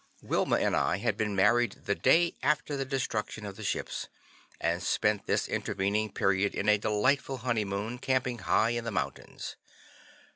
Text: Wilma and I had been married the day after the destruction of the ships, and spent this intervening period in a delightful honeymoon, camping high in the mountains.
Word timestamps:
Wilma 0.23 0.55
and 0.55 0.75
I 0.75 0.97
had 0.97 1.15
been 1.15 1.35
married 1.35 1.73
the 1.85 1.93
day 1.93 2.33
after 2.41 2.75
the 2.75 2.85
destruction 2.85 3.45
of 3.45 3.55
the 3.55 3.61
ships, 3.61 4.07
and 4.59 4.81
spent 4.81 5.27
this 5.27 5.47
intervening 5.47 6.11
period 6.11 6.55
in 6.55 6.67
a 6.67 6.79
delightful 6.79 7.37
honeymoon, 7.45 7.99
camping 7.99 8.39
high 8.39 8.71
in 8.71 8.83
the 8.83 8.89
mountains. 8.89 9.57